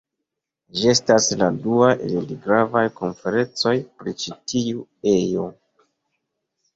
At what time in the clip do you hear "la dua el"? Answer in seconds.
1.41-2.15